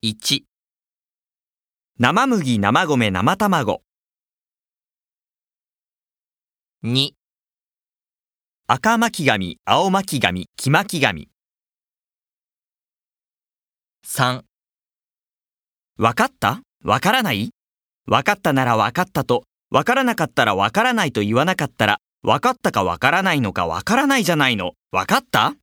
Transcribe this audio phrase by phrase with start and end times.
[0.00, 0.44] 1
[1.98, 3.82] 生麦、生米、生卵。
[6.84, 7.10] 2、
[8.68, 11.28] 赤巻紙、青巻紙、黄巻紙。
[14.06, 14.42] 3、
[15.98, 16.60] わかった？
[16.84, 17.50] わからない？
[18.06, 19.42] わかったならわかったと、
[19.72, 24.74] わからなかったらわからないと言わなかったら、わかったかわからないのかわからないじゃないの。
[24.92, 25.54] わかった？